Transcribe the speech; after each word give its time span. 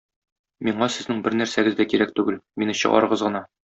Миңа 0.67 0.87
сезнең 0.95 1.19
бернәрсәгез 1.27 1.77
дә 1.81 1.87
кирәк 1.93 2.17
түгел, 2.21 2.41
мине 2.63 2.77
чыгарыгыз 2.81 3.27
гына. 3.29 3.45